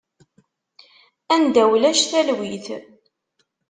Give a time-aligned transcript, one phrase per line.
[1.35, 2.65] Anda ulac talwit.